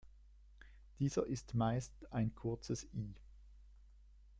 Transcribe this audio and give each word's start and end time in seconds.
Dieser 0.97 1.27
ist 1.27 1.53
meist 1.53 1.93
ein 2.11 2.33
kurzes 2.33 2.87
"i". 2.91 3.13